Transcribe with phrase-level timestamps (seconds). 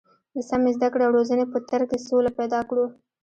[0.33, 2.85] د سمې زده کړې او روزنې په تر کې سوله پیدا کړو.